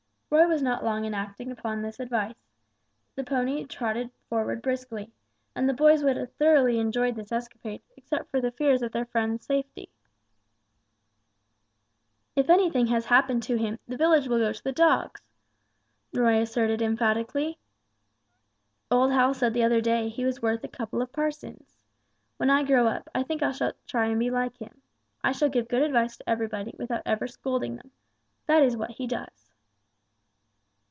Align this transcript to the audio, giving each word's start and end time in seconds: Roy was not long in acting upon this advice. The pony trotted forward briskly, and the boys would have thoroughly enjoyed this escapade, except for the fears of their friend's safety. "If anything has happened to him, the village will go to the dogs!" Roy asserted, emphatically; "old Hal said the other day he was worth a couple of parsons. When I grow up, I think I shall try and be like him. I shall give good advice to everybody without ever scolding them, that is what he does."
Roy 0.33 0.47
was 0.47 0.61
not 0.61 0.81
long 0.85 1.03
in 1.03 1.13
acting 1.13 1.51
upon 1.51 1.81
this 1.81 1.99
advice. 1.99 2.47
The 3.15 3.23
pony 3.25 3.65
trotted 3.65 4.11
forward 4.29 4.61
briskly, 4.61 5.11
and 5.53 5.67
the 5.67 5.73
boys 5.73 6.05
would 6.05 6.15
have 6.15 6.31
thoroughly 6.35 6.79
enjoyed 6.79 7.15
this 7.15 7.33
escapade, 7.33 7.81
except 7.97 8.31
for 8.31 8.39
the 8.39 8.51
fears 8.53 8.81
of 8.81 8.93
their 8.93 9.03
friend's 9.03 9.45
safety. 9.45 9.89
"If 12.33 12.49
anything 12.49 12.87
has 12.87 13.07
happened 13.07 13.43
to 13.43 13.57
him, 13.57 13.77
the 13.89 13.97
village 13.97 14.29
will 14.29 14.37
go 14.37 14.53
to 14.53 14.63
the 14.63 14.71
dogs!" 14.71 15.21
Roy 16.13 16.39
asserted, 16.41 16.81
emphatically; 16.81 17.59
"old 18.89 19.11
Hal 19.11 19.33
said 19.33 19.53
the 19.53 19.63
other 19.63 19.81
day 19.81 20.07
he 20.07 20.23
was 20.23 20.41
worth 20.41 20.63
a 20.63 20.69
couple 20.69 21.01
of 21.01 21.11
parsons. 21.11 21.75
When 22.37 22.49
I 22.49 22.63
grow 22.63 22.87
up, 22.87 23.09
I 23.13 23.23
think 23.23 23.43
I 23.43 23.51
shall 23.51 23.73
try 23.85 24.05
and 24.05 24.17
be 24.17 24.31
like 24.31 24.55
him. 24.55 24.81
I 25.25 25.33
shall 25.33 25.49
give 25.49 25.67
good 25.67 25.81
advice 25.81 26.15
to 26.15 26.29
everybody 26.29 26.73
without 26.79 27.03
ever 27.05 27.27
scolding 27.27 27.75
them, 27.75 27.91
that 28.45 28.63
is 28.63 28.77
what 28.77 28.91
he 28.91 29.07
does." 29.07 29.49